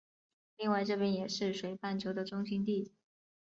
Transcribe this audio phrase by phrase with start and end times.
[0.57, 2.91] 另外这边也是水半球的中心地。